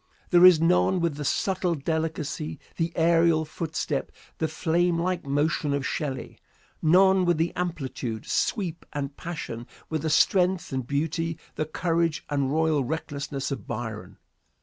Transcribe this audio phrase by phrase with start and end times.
[0.31, 5.85] There is none with the subtle delicacy, the aerial footstep, the flame like motion of
[5.85, 6.39] Shelley;
[6.81, 12.51] none with the amplitude, sweep and passion, with the strength and beauty, the courage and
[12.51, 14.17] royal recklessness of Byron.